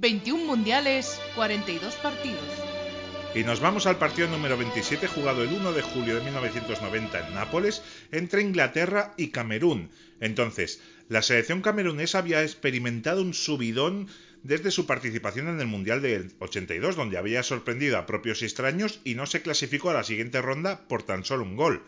21 0.00 0.44
mundiales, 0.44 1.20
42 1.34 1.92
partidos. 1.96 2.38
Y 3.34 3.42
nos 3.42 3.58
vamos 3.58 3.86
al 3.86 3.98
partido 3.98 4.28
número 4.28 4.56
27 4.56 5.08
jugado 5.08 5.42
el 5.42 5.48
1 5.48 5.72
de 5.72 5.82
julio 5.82 6.14
de 6.14 6.22
1990 6.22 7.26
en 7.26 7.34
Nápoles 7.34 7.82
entre 8.12 8.42
Inglaterra 8.42 9.12
y 9.16 9.30
Camerún. 9.30 9.90
Entonces, 10.20 10.80
la 11.08 11.20
selección 11.20 11.62
camerunesa 11.62 12.18
había 12.18 12.44
experimentado 12.44 13.22
un 13.22 13.34
subidón 13.34 14.06
desde 14.44 14.70
su 14.70 14.86
participación 14.86 15.48
en 15.48 15.60
el 15.60 15.66
Mundial 15.66 16.00
del 16.00 16.30
82, 16.38 16.94
donde 16.94 17.18
había 17.18 17.42
sorprendido 17.42 17.98
a 17.98 18.06
propios 18.06 18.42
extraños 18.42 19.00
y 19.02 19.16
no 19.16 19.26
se 19.26 19.42
clasificó 19.42 19.90
a 19.90 19.94
la 19.94 20.04
siguiente 20.04 20.40
ronda 20.40 20.86
por 20.86 21.02
tan 21.02 21.24
solo 21.24 21.42
un 21.42 21.56
gol. 21.56 21.82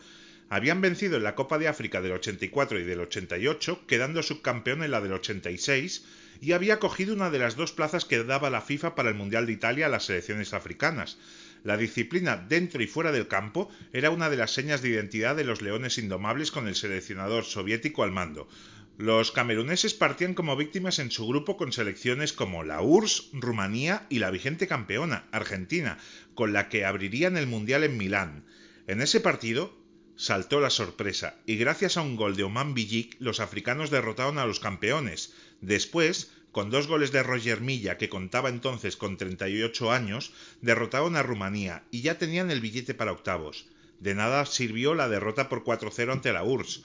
Habían 0.51 0.81
vencido 0.81 1.15
en 1.15 1.23
la 1.23 1.33
Copa 1.33 1.57
de 1.59 1.69
África 1.69 2.01
del 2.01 2.11
84 2.11 2.77
y 2.77 2.83
del 2.83 2.99
88, 2.99 3.85
quedando 3.87 4.21
subcampeón 4.21 4.83
en 4.83 4.91
la 4.91 4.99
del 4.99 5.13
86, 5.13 6.03
y 6.41 6.51
había 6.51 6.77
cogido 6.77 7.15
una 7.15 7.29
de 7.29 7.39
las 7.39 7.55
dos 7.55 7.71
plazas 7.71 8.03
que 8.03 8.25
daba 8.25 8.49
la 8.49 8.59
FIFA 8.59 8.93
para 8.93 9.07
el 9.07 9.15
Mundial 9.15 9.45
de 9.45 9.53
Italia 9.53 9.85
a 9.85 9.89
las 9.89 10.07
selecciones 10.07 10.53
africanas. 10.53 11.17
La 11.63 11.77
disciplina 11.77 12.35
dentro 12.35 12.83
y 12.83 12.87
fuera 12.87 13.13
del 13.13 13.29
campo 13.29 13.69
era 13.93 14.09
una 14.09 14.29
de 14.29 14.35
las 14.35 14.51
señas 14.51 14.81
de 14.81 14.89
identidad 14.89 15.37
de 15.37 15.45
los 15.45 15.61
Leones 15.61 15.97
Indomables 15.97 16.51
con 16.51 16.67
el 16.67 16.75
seleccionador 16.75 17.45
soviético 17.45 18.03
al 18.03 18.11
mando. 18.11 18.49
Los 18.97 19.31
cameruneses 19.31 19.93
partían 19.93 20.33
como 20.33 20.57
víctimas 20.57 20.99
en 20.99 21.11
su 21.11 21.25
grupo 21.27 21.55
con 21.55 21.71
selecciones 21.71 22.33
como 22.33 22.65
la 22.65 22.81
URSS, 22.81 23.29
Rumanía 23.31 24.05
y 24.09 24.19
la 24.19 24.31
vigente 24.31 24.67
campeona, 24.67 25.27
Argentina, 25.31 25.97
con 26.35 26.51
la 26.51 26.67
que 26.67 26.83
abrirían 26.83 27.37
el 27.37 27.47
Mundial 27.47 27.85
en 27.85 27.95
Milán. 27.95 28.43
En 28.87 29.01
ese 29.01 29.21
partido, 29.21 29.79
saltó 30.21 30.59
la 30.59 30.69
sorpresa 30.69 31.37
y 31.47 31.55
gracias 31.55 31.97
a 31.97 32.03
un 32.03 32.15
gol 32.15 32.35
de 32.35 32.43
Oman 32.43 32.75
Bijik 32.75 33.15
los 33.17 33.39
africanos 33.39 33.89
derrotaron 33.89 34.37
a 34.37 34.45
los 34.45 34.59
campeones. 34.59 35.33
Después, 35.61 36.29
con 36.51 36.69
dos 36.69 36.85
goles 36.85 37.11
de 37.11 37.23
Roger 37.23 37.59
Milla, 37.59 37.97
que 37.97 38.07
contaba 38.07 38.49
entonces 38.49 38.97
con 38.97 39.17
38 39.17 39.91
años, 39.91 40.31
derrotaron 40.61 41.15
a 41.15 41.23
Rumanía 41.23 41.85
y 41.89 42.01
ya 42.01 42.19
tenían 42.19 42.51
el 42.51 42.61
billete 42.61 42.93
para 42.93 43.13
octavos. 43.13 43.65
De 43.99 44.13
nada 44.13 44.45
sirvió 44.45 44.93
la 44.93 45.09
derrota 45.09 45.49
por 45.49 45.63
4-0 45.63 46.11
ante 46.11 46.31
la 46.31 46.43
URSS. 46.43 46.83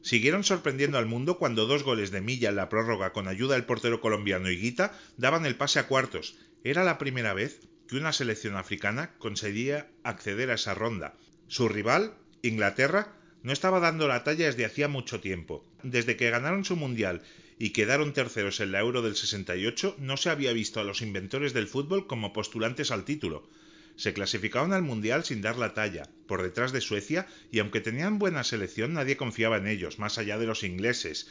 Siguieron 0.00 0.44
sorprendiendo 0.44 0.96
al 0.96 1.06
mundo 1.06 1.38
cuando 1.38 1.66
dos 1.66 1.82
goles 1.82 2.12
de 2.12 2.20
Milla 2.20 2.50
en 2.50 2.56
la 2.56 2.68
prórroga 2.68 3.12
con 3.12 3.26
ayuda 3.26 3.54
del 3.54 3.64
portero 3.64 4.00
colombiano 4.00 4.48
Higuita 4.48 4.96
daban 5.16 5.44
el 5.44 5.56
pase 5.56 5.80
a 5.80 5.88
cuartos. 5.88 6.36
Era 6.62 6.84
la 6.84 6.98
primera 6.98 7.34
vez 7.34 7.62
que 7.88 7.96
una 7.96 8.12
selección 8.12 8.54
africana 8.54 9.10
conseguía 9.18 9.90
acceder 10.04 10.52
a 10.52 10.54
esa 10.54 10.74
ronda. 10.74 11.16
Su 11.48 11.68
rival, 11.68 12.14
Inglaterra 12.48 13.12
no 13.42 13.52
estaba 13.52 13.80
dando 13.80 14.08
la 14.08 14.24
talla 14.24 14.46
desde 14.46 14.64
hacía 14.64 14.88
mucho 14.88 15.20
tiempo. 15.20 15.64
Desde 15.82 16.16
que 16.16 16.30
ganaron 16.30 16.64
su 16.64 16.76
mundial 16.76 17.22
y 17.58 17.70
quedaron 17.70 18.12
terceros 18.12 18.60
en 18.60 18.72
la 18.72 18.80
Euro 18.80 19.02
del 19.02 19.16
68, 19.16 19.96
no 19.98 20.16
se 20.16 20.30
había 20.30 20.52
visto 20.52 20.80
a 20.80 20.84
los 20.84 21.00
inventores 21.00 21.52
del 21.52 21.68
fútbol 21.68 22.06
como 22.06 22.32
postulantes 22.32 22.90
al 22.90 23.04
título. 23.04 23.48
Se 23.96 24.12
clasificaron 24.12 24.74
al 24.74 24.82
Mundial 24.82 25.24
sin 25.24 25.40
dar 25.40 25.56
la 25.56 25.72
talla, 25.72 26.08
por 26.26 26.42
detrás 26.42 26.72
de 26.72 26.82
Suecia, 26.82 27.26
y 27.50 27.60
aunque 27.60 27.80
tenían 27.80 28.18
buena 28.18 28.44
selección 28.44 28.92
nadie 28.92 29.16
confiaba 29.16 29.56
en 29.56 29.66
ellos, 29.66 29.98
más 29.98 30.18
allá 30.18 30.36
de 30.36 30.46
los 30.46 30.64
ingleses. 30.64 31.28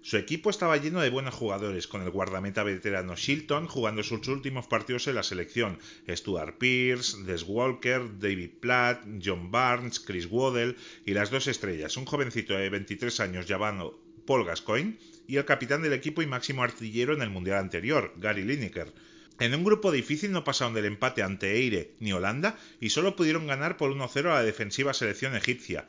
Su 0.00 0.16
equipo 0.16 0.48
estaba 0.48 0.76
lleno 0.76 1.00
de 1.00 1.10
buenos 1.10 1.34
jugadores, 1.34 1.88
con 1.88 2.02
el 2.02 2.10
guardameta 2.10 2.62
veterano 2.62 3.16
Shilton 3.16 3.66
jugando 3.66 4.02
sus 4.02 4.26
últimos 4.28 4.66
partidos 4.66 5.08
en 5.08 5.16
la 5.16 5.22
selección, 5.22 5.78
Stuart 6.08 6.56
Pearce, 6.56 7.24
Des 7.24 7.42
Walker, 7.42 8.02
David 8.18 8.50
Platt, 8.60 9.04
John 9.22 9.50
Barnes, 9.50 9.98
Chris 10.00 10.26
Waddell 10.30 10.76
y 11.04 11.14
las 11.14 11.30
dos 11.30 11.48
estrellas, 11.48 11.96
un 11.96 12.06
jovencito 12.06 12.54
de 12.54 12.70
23 12.70 13.20
años 13.20 13.46
llamado 13.46 14.00
Paul 14.24 14.44
Gascoigne 14.44 14.98
y 15.26 15.36
el 15.36 15.44
capitán 15.44 15.82
del 15.82 15.92
equipo 15.92 16.22
y 16.22 16.26
máximo 16.26 16.62
artillero 16.62 17.12
en 17.12 17.22
el 17.22 17.30
mundial 17.30 17.58
anterior, 17.58 18.14
Gary 18.16 18.44
Lineker. 18.44 18.92
En 19.40 19.54
un 19.54 19.64
grupo 19.64 19.92
difícil 19.92 20.32
no 20.32 20.44
pasaron 20.44 20.74
del 20.74 20.84
empate 20.84 21.22
ante 21.22 21.52
Eire 21.52 21.92
ni 22.00 22.12
Holanda 22.12 22.58
y 22.80 22.90
solo 22.90 23.14
pudieron 23.14 23.46
ganar 23.46 23.76
por 23.76 23.92
1-0 23.92 24.26
a 24.26 24.34
la 24.34 24.42
defensiva 24.42 24.94
selección 24.94 25.36
egipcia. 25.36 25.86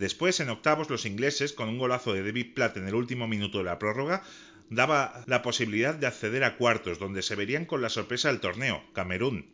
Después, 0.00 0.40
en 0.40 0.48
octavos, 0.48 0.88
los 0.88 1.04
ingleses, 1.04 1.52
con 1.52 1.68
un 1.68 1.76
golazo 1.76 2.14
de 2.14 2.22
David 2.24 2.54
Platt 2.54 2.78
en 2.78 2.88
el 2.88 2.94
último 2.94 3.28
minuto 3.28 3.58
de 3.58 3.64
la 3.64 3.78
prórroga, 3.78 4.22
daba 4.70 5.22
la 5.26 5.42
posibilidad 5.42 5.94
de 5.94 6.06
acceder 6.06 6.42
a 6.42 6.56
cuartos, 6.56 6.98
donde 6.98 7.20
se 7.20 7.36
verían 7.36 7.66
con 7.66 7.82
la 7.82 7.90
sorpresa 7.90 8.28
del 8.28 8.40
torneo, 8.40 8.82
Camerún. 8.94 9.50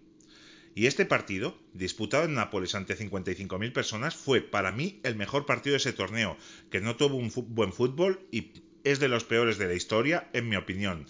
Y 0.73 0.87
este 0.87 1.05
partido, 1.05 1.59
disputado 1.73 2.27
en 2.27 2.35
Nápoles 2.35 2.77
ante 2.77 2.97
55.000 2.97 3.73
personas, 3.73 4.15
fue 4.15 4.41
para 4.41 4.71
mí 4.71 5.01
el 5.03 5.17
mejor 5.17 5.47
partido 5.47 5.73
de 5.73 5.79
ese 5.79 5.93
torneo, 5.93 6.37
que 6.71 6.81
no 6.81 6.95
tuvo 6.95 7.17
un 7.17 7.33
buen 7.49 7.73
fútbol 7.73 8.25
y 8.31 8.53
es 8.85 9.01
de 9.01 9.09
los 9.09 9.25
peores 9.25 9.59
de 9.59 9.67
la 9.67 9.75
historia, 9.75 10.29
en 10.33 10.49
mi 10.49 10.55
opinión. 10.55 11.07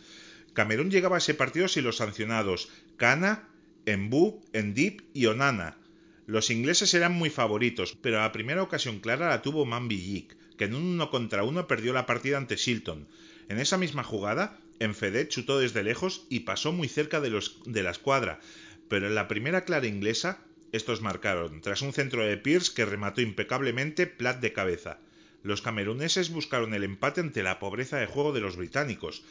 Camerún 0.54 0.90
llegaba 0.90 1.16
a 1.16 1.18
ese 1.18 1.34
partido 1.34 1.68
sin 1.68 1.84
los 1.84 1.98
sancionados 1.98 2.70
Kana, 2.96 3.50
Embu, 3.84 4.40
Endip 4.54 5.02
y 5.12 5.26
Onana, 5.26 5.76
los 6.26 6.50
ingleses 6.50 6.92
eran 6.94 7.12
muy 7.12 7.30
favoritos, 7.30 7.96
pero 8.02 8.18
la 8.18 8.32
primera 8.32 8.62
ocasión 8.62 8.98
clara 8.98 9.28
la 9.28 9.42
tuvo 9.42 9.64
Manby 9.64 10.28
que 10.58 10.64
en 10.64 10.74
un 10.74 10.82
uno 10.82 11.10
contra 11.10 11.44
uno 11.44 11.68
perdió 11.68 11.92
la 11.92 12.06
partida 12.06 12.36
ante 12.36 12.56
Shilton. 12.56 13.06
En 13.48 13.58
esa 13.58 13.78
misma 13.78 14.02
jugada, 14.02 14.58
Enfedet 14.80 15.28
chutó 15.28 15.58
desde 15.58 15.84
lejos 15.84 16.26
y 16.28 16.40
pasó 16.40 16.72
muy 16.72 16.88
cerca 16.88 17.20
de, 17.20 17.30
los, 17.30 17.60
de 17.64 17.82
la 17.82 17.90
escuadra, 17.90 18.40
pero 18.88 19.06
en 19.06 19.14
la 19.14 19.28
primera 19.28 19.64
clara 19.64 19.86
inglesa, 19.86 20.40
estos 20.72 21.00
marcaron, 21.00 21.60
tras 21.60 21.82
un 21.82 21.92
centro 21.92 22.26
de 22.26 22.36
Pierce 22.36 22.72
que 22.74 22.84
remató 22.84 23.20
impecablemente 23.20 24.06
Platt 24.06 24.40
de 24.40 24.52
cabeza. 24.52 24.98
Los 25.42 25.62
cameruneses 25.62 26.30
buscaron 26.30 26.74
el 26.74 26.82
empate 26.82 27.20
ante 27.20 27.44
la 27.44 27.60
pobreza 27.60 27.98
de 27.98 28.06
juego 28.06 28.32
de 28.32 28.40
los 28.40 28.56
británicos, 28.56 29.22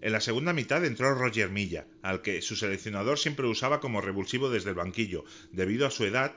en 0.00 0.12
la 0.12 0.20
segunda 0.20 0.52
mitad 0.52 0.84
entró 0.84 1.14
Roger 1.14 1.50
Milla, 1.50 1.86
al 2.02 2.22
que 2.22 2.42
su 2.42 2.56
seleccionador 2.56 3.18
siempre 3.18 3.46
usaba 3.46 3.80
como 3.80 4.00
revulsivo 4.00 4.50
desde 4.50 4.70
el 4.70 4.74
banquillo, 4.74 5.24
debido 5.52 5.86
a 5.86 5.90
su 5.90 6.04
edad, 6.04 6.34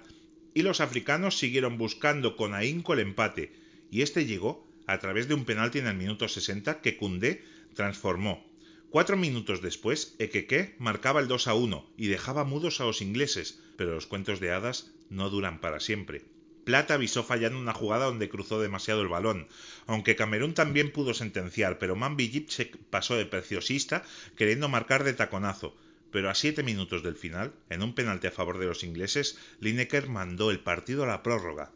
y 0.53 0.61
los 0.61 0.81
africanos 0.81 1.37
siguieron 1.37 1.77
buscando 1.77 2.35
con 2.35 2.53
ahínco 2.53 2.93
el 2.93 2.99
empate, 2.99 3.51
y 3.91 4.01
este 4.01 4.25
llegó 4.25 4.67
a 4.87 4.97
través 4.99 5.27
de 5.27 5.33
un 5.33 5.45
penalti 5.45 5.79
en 5.79 5.87
el 5.87 5.95
minuto 5.95 6.27
60 6.27 6.81
que 6.81 6.97
Cundé 6.97 7.43
transformó. 7.75 8.49
Cuatro 8.89 9.17
minutos 9.17 9.61
después, 9.61 10.15
Ekeke 10.17 10.75
marcaba 10.79 11.19
el 11.19 11.27
2 11.27 11.47
a 11.47 11.53
1 11.53 11.93
y 11.95 12.07
dejaba 12.07 12.43
mudos 12.43 12.81
a 12.81 12.85
los 12.85 13.01
ingleses, 13.01 13.59
pero 13.77 13.93
los 13.93 14.07
cuentos 14.07 14.39
de 14.39 14.51
hadas 14.51 14.91
no 15.09 15.29
duran 15.29 15.61
para 15.61 15.79
siempre. 15.79 16.23
Plata 16.69 16.93
avisó 16.93 17.23
fallando 17.23 17.57
una 17.57 17.73
jugada 17.73 18.05
donde 18.05 18.29
cruzó 18.29 18.61
demasiado 18.61 19.01
el 19.01 19.07
balón, 19.07 19.47
aunque 19.87 20.15
Camerún 20.15 20.53
también 20.53 20.91
pudo 20.91 21.15
sentenciar, 21.15 21.79
pero 21.79 21.95
Mambi 21.95 22.45
se 22.47 22.67
pasó 22.91 23.15
de 23.15 23.25
preciosista 23.25 24.03
queriendo 24.37 24.69
marcar 24.69 25.03
de 25.03 25.13
taconazo. 25.13 25.75
Pero 26.11 26.29
a 26.29 26.35
siete 26.35 26.61
minutos 26.61 27.01
del 27.01 27.15
final, 27.15 27.55
en 27.71 27.81
un 27.81 27.95
penalti 27.95 28.27
a 28.27 28.31
favor 28.31 28.59
de 28.59 28.67
los 28.67 28.83
ingleses, 28.83 29.39
Lineker 29.59 30.09
mandó 30.09 30.51
el 30.51 30.59
partido 30.59 31.05
a 31.05 31.07
la 31.07 31.23
prórroga. 31.23 31.71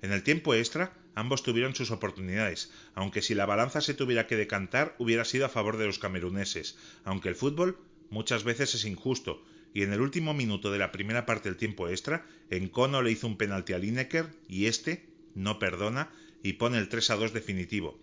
En 0.00 0.12
el 0.12 0.22
tiempo 0.22 0.54
extra, 0.54 0.94
ambos 1.14 1.42
tuvieron 1.42 1.74
sus 1.74 1.90
oportunidades, 1.90 2.72
aunque 2.94 3.20
si 3.20 3.34
la 3.34 3.44
balanza 3.44 3.82
se 3.82 3.92
tuviera 3.92 4.26
que 4.26 4.36
decantar 4.36 4.96
hubiera 4.96 5.26
sido 5.26 5.44
a 5.44 5.50
favor 5.50 5.76
de 5.76 5.84
los 5.84 5.98
cameruneses, 5.98 6.78
aunque 7.04 7.28
el 7.28 7.36
fútbol 7.36 7.78
muchas 8.08 8.44
veces 8.44 8.74
es 8.74 8.86
injusto, 8.86 9.44
y 9.76 9.82
en 9.82 9.92
el 9.92 10.00
último 10.00 10.32
minuto 10.32 10.72
de 10.72 10.78
la 10.78 10.90
primera 10.90 11.26
parte 11.26 11.50
del 11.50 11.58
tiempo 11.58 11.86
extra, 11.86 12.24
Encono 12.48 13.02
le 13.02 13.10
hizo 13.10 13.26
un 13.26 13.36
penalti 13.36 13.74
a 13.74 13.78
Lineker 13.78 14.24
y 14.48 14.68
este 14.68 15.04
no 15.34 15.58
perdona 15.58 16.08
y 16.42 16.54
pone 16.54 16.78
el 16.78 16.88
3 16.88 17.10
a 17.10 17.16
2 17.16 17.34
definitivo. 17.34 18.00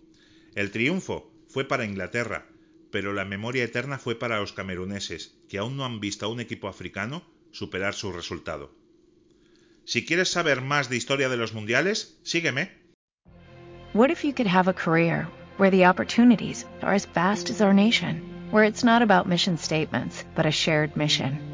El 0.54 0.70
triunfo 0.70 1.32
fue 1.48 1.64
para 1.64 1.84
Inglaterra, 1.84 2.46
pero 2.92 3.12
la 3.12 3.24
memoria 3.24 3.64
eterna 3.64 3.98
fue 3.98 4.16
para 4.16 4.38
los 4.38 4.52
cameruneses, 4.52 5.34
que 5.48 5.58
aún 5.58 5.76
no 5.76 5.84
han 5.84 5.98
visto 5.98 6.26
a 6.26 6.28
un 6.28 6.38
equipo 6.38 6.68
africano 6.68 7.24
superar 7.50 7.94
su 7.94 8.12
resultado. 8.12 8.72
Si 9.84 10.06
quieres 10.06 10.28
saber 10.28 10.60
más 10.60 10.88
de 10.88 10.96
historia 10.96 11.28
de 11.28 11.38
los 11.38 11.54
mundiales, 11.54 12.20
sígueme. 12.22 12.70
What 13.94 14.10
if 14.10 14.22
you 14.22 14.32
could 14.32 14.46
have 14.46 14.70
a 14.70 14.74
career 14.74 15.26
where 15.58 15.72
the 15.76 15.88
opportunities 15.88 16.66
are 16.82 16.94
as 16.94 17.08
vast 17.12 17.50
as 17.50 17.60
our 17.60 17.74
nation, 17.74 18.22
where 18.52 18.64
it's 18.64 18.84
not 18.84 19.02
about 19.02 19.26
mission 19.26 19.58
statements, 19.58 20.24
but 20.36 20.46
a 20.46 20.52
shared 20.52 20.96
mission? 20.96 21.53